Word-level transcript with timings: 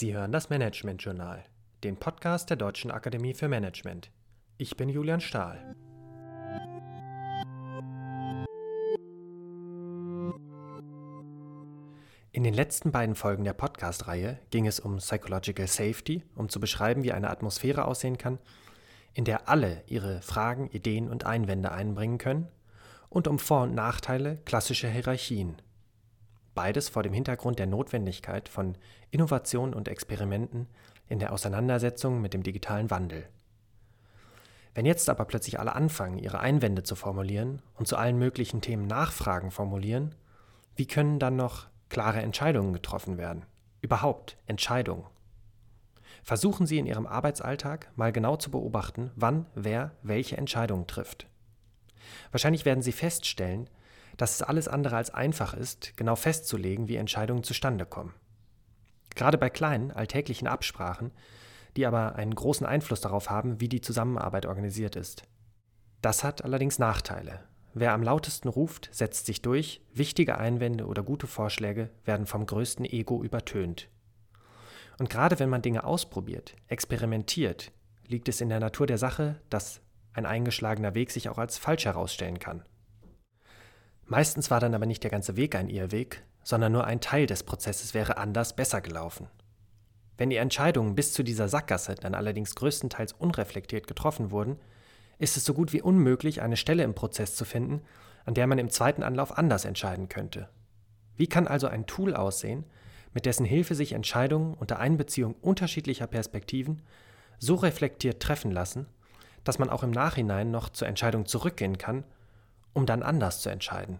Sie 0.00 0.14
hören 0.14 0.30
das 0.30 0.48
Management 0.48 1.02
Journal, 1.02 1.42
den 1.82 1.96
Podcast 1.96 2.50
der 2.50 2.56
Deutschen 2.56 2.92
Akademie 2.92 3.34
für 3.34 3.48
Management. 3.48 4.12
Ich 4.56 4.76
bin 4.76 4.88
Julian 4.88 5.20
Stahl. 5.20 5.74
In 12.30 12.44
den 12.44 12.54
letzten 12.54 12.92
beiden 12.92 13.16
Folgen 13.16 13.42
der 13.42 13.54
Podcast-Reihe 13.54 14.38
ging 14.52 14.68
es 14.68 14.78
um 14.78 14.98
Psychological 14.98 15.66
Safety, 15.66 16.22
um 16.36 16.48
zu 16.48 16.60
beschreiben, 16.60 17.02
wie 17.02 17.10
eine 17.10 17.30
Atmosphäre 17.30 17.84
aussehen 17.84 18.18
kann, 18.18 18.38
in 19.14 19.24
der 19.24 19.48
alle 19.48 19.82
ihre 19.88 20.22
Fragen, 20.22 20.68
Ideen 20.70 21.10
und 21.10 21.26
Einwände 21.26 21.72
einbringen 21.72 22.18
können, 22.18 22.46
und 23.08 23.26
um 23.26 23.40
Vor- 23.40 23.64
und 23.64 23.74
Nachteile 23.74 24.36
klassischer 24.44 24.90
Hierarchien. 24.90 25.60
Beides 26.58 26.88
vor 26.88 27.04
dem 27.04 27.12
Hintergrund 27.12 27.60
der 27.60 27.68
Notwendigkeit 27.68 28.48
von 28.48 28.76
Innovation 29.12 29.72
und 29.72 29.86
Experimenten 29.86 30.66
in 31.08 31.20
der 31.20 31.32
Auseinandersetzung 31.32 32.20
mit 32.20 32.34
dem 32.34 32.42
digitalen 32.42 32.90
Wandel. 32.90 33.28
Wenn 34.74 34.84
jetzt 34.84 35.08
aber 35.08 35.24
plötzlich 35.24 35.60
alle 35.60 35.76
anfangen, 35.76 36.18
ihre 36.18 36.40
Einwände 36.40 36.82
zu 36.82 36.96
formulieren 36.96 37.62
und 37.76 37.86
zu 37.86 37.96
allen 37.96 38.18
möglichen 38.18 38.60
Themen 38.60 38.88
Nachfragen 38.88 39.52
formulieren, 39.52 40.16
wie 40.74 40.88
können 40.88 41.20
dann 41.20 41.36
noch 41.36 41.68
klare 41.90 42.22
Entscheidungen 42.22 42.72
getroffen 42.72 43.18
werden? 43.18 43.46
Überhaupt 43.80 44.36
Entscheidungen. 44.46 45.06
Versuchen 46.24 46.66
Sie 46.66 46.78
in 46.78 46.86
Ihrem 46.86 47.06
Arbeitsalltag 47.06 47.92
mal 47.94 48.10
genau 48.10 48.34
zu 48.34 48.50
beobachten, 48.50 49.12
wann 49.14 49.46
wer 49.54 49.92
welche 50.02 50.36
Entscheidungen 50.36 50.88
trifft. 50.88 51.28
Wahrscheinlich 52.32 52.64
werden 52.64 52.82
Sie 52.82 52.90
feststellen, 52.90 53.70
dass 54.18 54.34
es 54.34 54.42
alles 54.42 54.68
andere 54.68 54.96
als 54.96 55.14
einfach 55.14 55.54
ist, 55.54 55.96
genau 55.96 56.16
festzulegen, 56.16 56.88
wie 56.88 56.96
Entscheidungen 56.96 57.44
zustande 57.44 57.86
kommen. 57.86 58.12
Gerade 59.14 59.38
bei 59.38 59.48
kleinen, 59.48 59.90
alltäglichen 59.90 60.46
Absprachen, 60.46 61.12
die 61.76 61.86
aber 61.86 62.16
einen 62.16 62.34
großen 62.34 62.66
Einfluss 62.66 63.00
darauf 63.00 63.30
haben, 63.30 63.60
wie 63.60 63.68
die 63.68 63.80
Zusammenarbeit 63.80 64.44
organisiert 64.44 64.96
ist. 64.96 65.22
Das 66.02 66.24
hat 66.24 66.44
allerdings 66.44 66.78
Nachteile. 66.78 67.40
Wer 67.74 67.92
am 67.92 68.02
lautesten 68.02 68.48
ruft, 68.48 68.88
setzt 68.92 69.26
sich 69.26 69.40
durch, 69.40 69.80
wichtige 69.92 70.38
Einwände 70.38 70.86
oder 70.86 71.02
gute 71.02 71.26
Vorschläge 71.26 71.90
werden 72.04 72.26
vom 72.26 72.44
größten 72.44 72.84
Ego 72.84 73.22
übertönt. 73.22 73.88
Und 74.98 75.10
gerade 75.10 75.38
wenn 75.38 75.48
man 75.48 75.62
Dinge 75.62 75.84
ausprobiert, 75.84 76.56
experimentiert, 76.66 77.70
liegt 78.06 78.28
es 78.28 78.40
in 78.40 78.48
der 78.48 78.58
Natur 78.58 78.86
der 78.86 78.98
Sache, 78.98 79.40
dass 79.48 79.80
ein 80.12 80.26
eingeschlagener 80.26 80.94
Weg 80.94 81.12
sich 81.12 81.28
auch 81.28 81.38
als 81.38 81.58
falsch 81.58 81.84
herausstellen 81.84 82.40
kann. 82.40 82.64
Meistens 84.08 84.50
war 84.50 84.58
dann 84.58 84.74
aber 84.74 84.86
nicht 84.86 85.02
der 85.02 85.10
ganze 85.10 85.36
Weg 85.36 85.54
ein 85.54 85.68
Irrweg, 85.68 86.22
sondern 86.42 86.72
nur 86.72 86.84
ein 86.84 87.02
Teil 87.02 87.26
des 87.26 87.42
Prozesses 87.42 87.92
wäre 87.92 88.16
anders 88.16 88.56
besser 88.56 88.80
gelaufen. 88.80 89.28
Wenn 90.16 90.30
die 90.30 90.36
Entscheidungen 90.36 90.94
bis 90.94 91.12
zu 91.12 91.22
dieser 91.22 91.48
Sackgasse 91.48 91.94
dann 91.94 92.14
allerdings 92.14 92.54
größtenteils 92.54 93.12
unreflektiert 93.12 93.86
getroffen 93.86 94.30
wurden, 94.30 94.56
ist 95.18 95.36
es 95.36 95.44
so 95.44 95.52
gut 95.52 95.74
wie 95.74 95.82
unmöglich, 95.82 96.40
eine 96.40 96.56
Stelle 96.56 96.84
im 96.84 96.94
Prozess 96.94 97.36
zu 97.36 97.44
finden, 97.44 97.82
an 98.24 98.32
der 98.32 98.46
man 98.46 98.58
im 98.58 98.70
zweiten 98.70 99.02
Anlauf 99.02 99.36
anders 99.36 99.66
entscheiden 99.66 100.08
könnte. 100.08 100.48
Wie 101.16 101.26
kann 101.26 101.46
also 101.46 101.66
ein 101.66 101.86
Tool 101.86 102.14
aussehen, 102.14 102.64
mit 103.12 103.26
dessen 103.26 103.44
Hilfe 103.44 103.74
sich 103.74 103.92
Entscheidungen 103.92 104.54
unter 104.54 104.78
Einbeziehung 104.78 105.34
unterschiedlicher 105.42 106.06
Perspektiven 106.06 106.80
so 107.38 107.56
reflektiert 107.56 108.20
treffen 108.20 108.52
lassen, 108.52 108.86
dass 109.44 109.58
man 109.58 109.68
auch 109.68 109.82
im 109.82 109.90
Nachhinein 109.90 110.50
noch 110.50 110.70
zur 110.70 110.88
Entscheidung 110.88 111.26
zurückgehen 111.26 111.76
kann, 111.76 112.04
um 112.78 112.86
dann 112.86 113.02
anders 113.02 113.40
zu 113.40 113.50
entscheiden. 113.50 113.98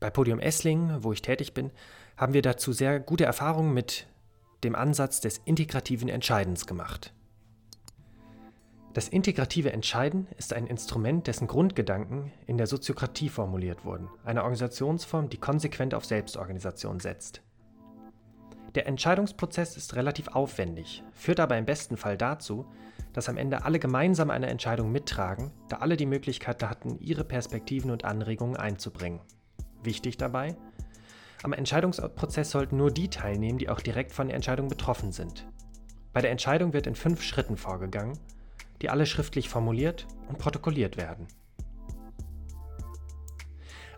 Bei 0.00 0.08
Podium 0.08 0.40
Esslingen, 0.40 1.04
wo 1.04 1.12
ich 1.12 1.20
tätig 1.20 1.52
bin, 1.52 1.70
haben 2.16 2.32
wir 2.32 2.40
dazu 2.40 2.72
sehr 2.72 2.98
gute 3.00 3.26
Erfahrungen 3.26 3.74
mit 3.74 4.06
dem 4.64 4.74
Ansatz 4.74 5.20
des 5.20 5.38
integrativen 5.44 6.08
Entscheidens 6.08 6.66
gemacht. 6.66 7.12
Das 8.94 9.08
integrative 9.08 9.72
Entscheiden 9.72 10.26
ist 10.38 10.54
ein 10.54 10.66
Instrument, 10.66 11.26
dessen 11.26 11.46
Grundgedanken 11.46 12.32
in 12.46 12.56
der 12.56 12.66
Soziokratie 12.66 13.28
formuliert 13.28 13.84
wurden, 13.84 14.08
einer 14.24 14.42
Organisationsform, 14.42 15.28
die 15.28 15.36
konsequent 15.36 15.94
auf 15.94 16.06
Selbstorganisation 16.06 16.98
setzt. 16.98 17.42
Der 18.74 18.86
Entscheidungsprozess 18.86 19.76
ist 19.76 19.96
relativ 19.96 20.28
aufwendig, 20.28 21.04
führt 21.12 21.40
aber 21.40 21.58
im 21.58 21.66
besten 21.66 21.96
Fall 21.96 22.16
dazu, 22.16 22.64
dass 23.12 23.28
am 23.28 23.36
Ende 23.36 23.64
alle 23.64 23.78
gemeinsam 23.78 24.30
eine 24.30 24.48
Entscheidung 24.48 24.92
mittragen, 24.92 25.50
da 25.68 25.76
alle 25.78 25.96
die 25.96 26.06
Möglichkeit 26.06 26.62
hatten, 26.62 26.98
ihre 26.98 27.24
Perspektiven 27.24 27.90
und 27.90 28.04
Anregungen 28.04 28.56
einzubringen. 28.56 29.20
Wichtig 29.82 30.16
dabei, 30.16 30.56
am 31.42 31.52
Entscheidungsprozess 31.52 32.50
sollten 32.50 32.76
nur 32.76 32.90
die 32.90 33.08
teilnehmen, 33.08 33.58
die 33.58 33.70
auch 33.70 33.80
direkt 33.80 34.12
von 34.12 34.26
der 34.26 34.36
Entscheidung 34.36 34.68
betroffen 34.68 35.10
sind. 35.10 35.46
Bei 36.12 36.20
der 36.20 36.30
Entscheidung 36.30 36.72
wird 36.72 36.86
in 36.86 36.94
fünf 36.94 37.22
Schritten 37.22 37.56
vorgegangen, 37.56 38.18
die 38.82 38.90
alle 38.90 39.06
schriftlich 39.06 39.48
formuliert 39.48 40.06
und 40.28 40.38
protokolliert 40.38 40.96
werden. 40.96 41.28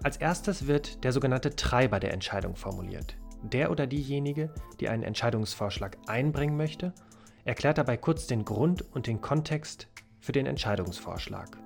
Als 0.03 0.17
erstes 0.17 0.67
wird 0.67 1.05
der 1.05 1.12
sogenannte 1.12 1.55
Treiber 1.55 2.00
der 2.00 2.12
Entscheidung 2.12 2.56
formuliert. 2.56 3.17
Der 3.43 3.71
oder 3.71 3.87
diejenige, 3.87 4.53
die 4.81 4.89
einen 4.89 5.03
Entscheidungsvorschlag 5.03 5.97
einbringen 6.06 6.56
möchte, 6.56 6.93
erklärt 7.45 7.79
dabei 7.79 7.97
kurz 7.97 8.27
den 8.27 8.45
Grund 8.45 8.83
und 8.95 9.07
den 9.07 9.21
Kontext 9.21 9.89
für 10.21 10.33
den 10.33 10.47
Entscheidungsvorschlag. 10.47 11.59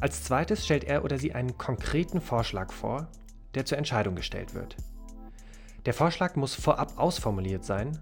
Als 0.00 0.24
zweites 0.24 0.64
stellt 0.64 0.84
er 0.84 1.04
oder 1.04 1.18
sie 1.18 1.34
einen 1.34 1.56
konkreten 1.58 2.20
Vorschlag 2.20 2.72
vor, 2.72 3.08
der 3.54 3.64
zur 3.64 3.78
Entscheidung 3.78 4.16
gestellt 4.16 4.54
wird. 4.54 4.76
Der 5.86 5.94
Vorschlag 5.94 6.34
muss 6.34 6.54
vorab 6.54 6.98
ausformuliert 6.98 7.64
sein 7.64 7.98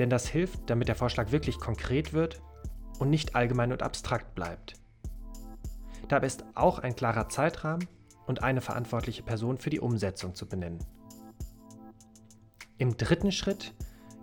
denn 0.00 0.10
das 0.10 0.26
hilft, 0.26 0.70
damit 0.70 0.88
der 0.88 0.96
Vorschlag 0.96 1.30
wirklich 1.30 1.58
konkret 1.58 2.14
wird 2.14 2.40
und 2.98 3.10
nicht 3.10 3.36
allgemein 3.36 3.70
und 3.70 3.82
abstrakt 3.82 4.34
bleibt. 4.34 4.74
Dabei 6.08 6.26
ist 6.26 6.44
auch 6.54 6.78
ein 6.78 6.96
klarer 6.96 7.28
Zeitrahmen 7.28 7.86
und 8.26 8.42
eine 8.42 8.62
verantwortliche 8.62 9.22
Person 9.22 9.58
für 9.58 9.68
die 9.68 9.78
Umsetzung 9.78 10.34
zu 10.34 10.48
benennen. 10.48 10.78
Im 12.78 12.96
dritten 12.96 13.30
Schritt 13.30 13.74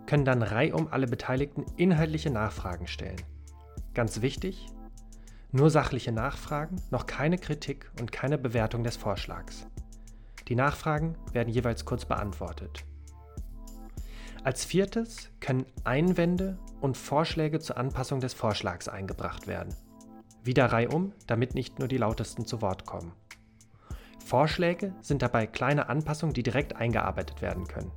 können 0.08 0.26
dann 0.26 0.42
reihum 0.42 0.88
alle 0.90 1.06
Beteiligten 1.06 1.66
inhaltliche 1.76 2.32
Nachfragen 2.32 2.88
stellen. 2.88 3.22
Ganz 3.94 4.22
wichtig, 4.22 4.68
nur 5.52 5.70
sachliche 5.70 6.12
Nachfragen, 6.12 6.82
noch 6.90 7.06
keine 7.06 7.38
Kritik 7.38 7.92
und 8.00 8.12
keine 8.12 8.38
Bewertung 8.38 8.84
des 8.84 8.98
Vorschlags. 8.98 9.68
Die 10.48 10.56
Nachfragen 10.56 11.16
werden 11.32 11.54
jeweils 11.54 11.86
kurz 11.86 12.06
beantwortet. 12.06 12.84
Als 14.44 14.64
viertes 14.64 15.30
können 15.40 15.66
Einwände 15.84 16.58
und 16.80 16.98
Vorschläge 16.98 17.60
zur 17.60 17.78
Anpassung 17.78 18.20
des 18.22 18.34
Vorschlags 18.34 18.88
eingebracht 18.88 19.48
werden. 19.48 19.76
Wieder 20.44 20.68
reihum, 20.68 21.12
damit 21.28 21.54
nicht 21.54 21.80
nur 21.80 21.90
die 21.90 21.98
lautesten 21.98 22.46
zu 22.46 22.62
Wort 22.62 22.86
kommen. 22.86 23.12
Vorschläge 24.24 24.94
sind 25.02 25.22
dabei 25.22 25.48
kleine 25.48 25.90
Anpassungen, 25.90 26.34
die 26.34 26.44
direkt 26.44 26.76
eingearbeitet 26.76 27.42
werden 27.42 27.68
können. 27.68 27.92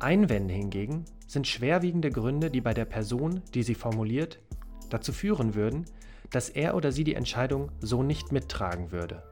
Einwände 0.00 0.54
hingegen 0.54 1.04
sind 1.26 1.46
schwerwiegende 1.46 2.10
Gründe, 2.10 2.50
die 2.50 2.60
bei 2.60 2.72
der 2.72 2.84
Person, 2.84 3.42
die 3.54 3.62
sie 3.62 3.74
formuliert, 3.74 4.38
dazu 4.90 5.12
führen 5.12 5.54
würden, 5.54 5.84
dass 6.30 6.48
er 6.48 6.76
oder 6.76 6.92
sie 6.92 7.04
die 7.04 7.14
Entscheidung 7.14 7.70
so 7.80 8.02
nicht 8.02 8.32
mittragen 8.32 8.92
würde. 8.92 9.22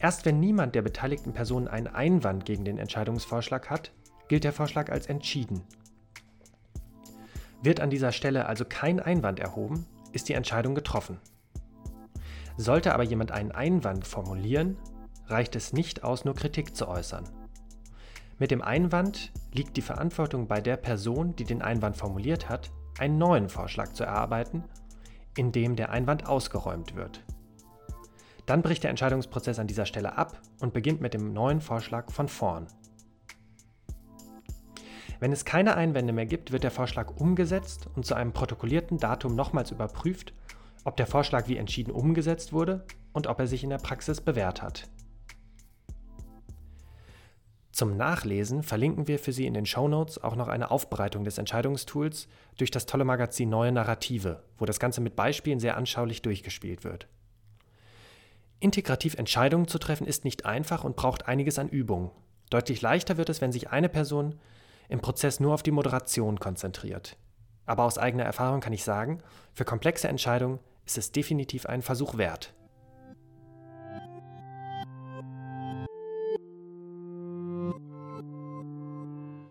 Erst 0.00 0.24
wenn 0.24 0.40
niemand 0.40 0.74
der 0.74 0.82
beteiligten 0.82 1.32
Personen 1.32 1.68
einen 1.68 1.86
Einwand 1.86 2.44
gegen 2.44 2.64
den 2.64 2.78
Entscheidungsvorschlag 2.78 3.70
hat, 3.70 3.92
gilt 4.28 4.44
der 4.44 4.52
Vorschlag 4.52 4.90
als 4.90 5.06
entschieden. 5.06 5.62
Wird 7.62 7.80
an 7.80 7.90
dieser 7.90 8.12
Stelle 8.12 8.46
also 8.46 8.64
kein 8.64 9.00
Einwand 9.00 9.38
erhoben, 9.38 9.86
ist 10.12 10.28
die 10.28 10.34
Entscheidung 10.34 10.74
getroffen. 10.74 11.18
Sollte 12.56 12.92
aber 12.94 13.04
jemand 13.04 13.32
einen 13.32 13.52
Einwand 13.52 14.06
formulieren, 14.06 14.76
reicht 15.26 15.56
es 15.56 15.72
nicht 15.72 16.04
aus, 16.04 16.24
nur 16.24 16.34
Kritik 16.34 16.76
zu 16.76 16.88
äußern. 16.88 17.24
Mit 18.38 18.50
dem 18.50 18.62
Einwand 18.62 19.32
liegt 19.52 19.76
die 19.76 19.82
Verantwortung 19.82 20.48
bei 20.48 20.60
der 20.60 20.76
Person, 20.76 21.36
die 21.36 21.44
den 21.44 21.62
Einwand 21.62 21.96
formuliert 21.96 22.48
hat, 22.48 22.72
einen 22.98 23.16
neuen 23.16 23.48
Vorschlag 23.48 23.92
zu 23.92 24.04
erarbeiten, 24.04 24.64
in 25.36 25.52
dem 25.52 25.76
der 25.76 25.90
Einwand 25.90 26.26
ausgeräumt 26.26 26.96
wird. 26.96 27.24
Dann 28.46 28.60
bricht 28.62 28.82
der 28.82 28.90
Entscheidungsprozess 28.90 29.58
an 29.58 29.68
dieser 29.68 29.86
Stelle 29.86 30.18
ab 30.18 30.40
und 30.60 30.74
beginnt 30.74 31.00
mit 31.00 31.14
dem 31.14 31.32
neuen 31.32 31.60
Vorschlag 31.60 32.10
von 32.10 32.28
vorn. 32.28 32.66
Wenn 35.20 35.32
es 35.32 35.44
keine 35.44 35.76
Einwände 35.76 36.12
mehr 36.12 36.26
gibt, 36.26 36.50
wird 36.50 36.64
der 36.64 36.70
Vorschlag 36.72 37.16
umgesetzt 37.16 37.88
und 37.94 38.04
zu 38.04 38.14
einem 38.14 38.32
protokollierten 38.32 38.98
Datum 38.98 39.36
nochmals 39.36 39.70
überprüft, 39.70 40.34
ob 40.84 40.96
der 40.96 41.06
Vorschlag 41.06 41.48
wie 41.48 41.56
entschieden 41.56 41.92
umgesetzt 41.92 42.52
wurde 42.52 42.84
und 43.12 43.28
ob 43.28 43.38
er 43.38 43.46
sich 43.46 43.64
in 43.64 43.70
der 43.70 43.78
Praxis 43.78 44.20
bewährt 44.20 44.60
hat. 44.60 44.88
Zum 47.74 47.96
Nachlesen 47.96 48.62
verlinken 48.62 49.08
wir 49.08 49.18
für 49.18 49.32
Sie 49.32 49.46
in 49.46 49.54
den 49.54 49.66
Show 49.66 49.88
Notes 49.88 50.22
auch 50.22 50.36
noch 50.36 50.46
eine 50.46 50.70
Aufbereitung 50.70 51.24
des 51.24 51.38
Entscheidungstools 51.38 52.28
durch 52.56 52.70
das 52.70 52.86
tolle 52.86 53.04
Magazin 53.04 53.48
Neue 53.48 53.72
Narrative, 53.72 54.44
wo 54.58 54.64
das 54.64 54.78
Ganze 54.78 55.00
mit 55.00 55.16
Beispielen 55.16 55.58
sehr 55.58 55.76
anschaulich 55.76 56.22
durchgespielt 56.22 56.84
wird. 56.84 57.08
Integrativ 58.60 59.16
Entscheidungen 59.16 59.66
zu 59.66 59.80
treffen 59.80 60.06
ist 60.06 60.24
nicht 60.24 60.46
einfach 60.46 60.84
und 60.84 60.94
braucht 60.94 61.26
einiges 61.26 61.58
an 61.58 61.68
Übung. 61.68 62.12
Deutlich 62.48 62.80
leichter 62.80 63.16
wird 63.16 63.28
es, 63.28 63.40
wenn 63.40 63.50
sich 63.50 63.70
eine 63.70 63.88
Person 63.88 64.36
im 64.88 65.00
Prozess 65.00 65.40
nur 65.40 65.52
auf 65.52 65.64
die 65.64 65.72
Moderation 65.72 66.38
konzentriert. 66.38 67.16
Aber 67.66 67.82
aus 67.82 67.98
eigener 67.98 68.22
Erfahrung 68.22 68.60
kann 68.60 68.72
ich 68.72 68.84
sagen, 68.84 69.20
für 69.52 69.64
komplexe 69.64 70.06
Entscheidungen 70.06 70.60
ist 70.86 70.96
es 70.96 71.10
definitiv 71.10 71.66
einen 71.66 71.82
Versuch 71.82 72.18
wert. 72.18 72.54